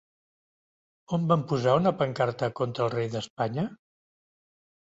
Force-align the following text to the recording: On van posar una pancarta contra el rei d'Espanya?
On 1.17 1.27
van 1.33 1.43
posar 1.51 1.75
una 1.81 1.93
pancarta 1.99 2.51
contra 2.61 2.89
el 2.89 2.93
rei 2.97 3.13
d'Espanya? 3.17 3.71